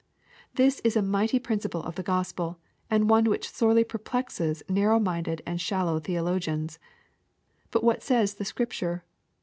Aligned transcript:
This 0.55 0.79
is 0.79 0.95
a 0.95 1.03
mighty 1.03 1.37
principle 1.37 1.83
of 1.83 1.93
the 1.93 2.01
Gospel, 2.01 2.57
and 2.89 3.07
one 3.07 3.25
which 3.25 3.51
sorely 3.51 3.83
perplexes 3.83 4.63
narrow 4.67 4.99
minded 4.99 5.43
and 5.45 5.61
shallow 5.61 5.99
theologiana. 5.99 6.75
But 7.69 7.83
what 7.83 8.01
says 8.01 8.33
the 8.33 8.43
Bcripture 8.43 9.01